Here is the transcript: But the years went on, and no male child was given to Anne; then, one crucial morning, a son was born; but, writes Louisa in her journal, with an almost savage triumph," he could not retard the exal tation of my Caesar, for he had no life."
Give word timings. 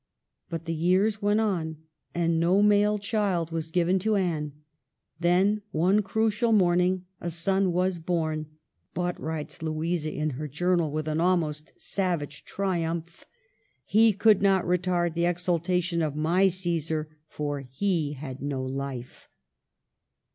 But 0.49 0.65
the 0.65 0.73
years 0.73 1.21
went 1.21 1.39
on, 1.41 1.77
and 2.15 2.39
no 2.39 2.63
male 2.63 2.97
child 2.97 3.51
was 3.51 3.69
given 3.69 3.99
to 3.99 4.15
Anne; 4.15 4.51
then, 5.19 5.61
one 5.69 6.01
crucial 6.01 6.51
morning, 6.51 7.05
a 7.19 7.29
son 7.29 7.71
was 7.71 7.99
born; 7.99 8.47
but, 8.95 9.21
writes 9.21 9.61
Louisa 9.61 10.11
in 10.11 10.31
her 10.31 10.47
journal, 10.47 10.89
with 10.89 11.07
an 11.07 11.21
almost 11.21 11.71
savage 11.79 12.43
triumph," 12.45 13.27
he 13.95 14.11
could 14.11 14.41
not 14.41 14.65
retard 14.65 15.13
the 15.13 15.25
exal 15.25 15.63
tation 15.63 16.01
of 16.03 16.15
my 16.15 16.47
Caesar, 16.47 17.15
for 17.27 17.59
he 17.69 18.13
had 18.13 18.41
no 18.41 18.63
life." 18.63 19.29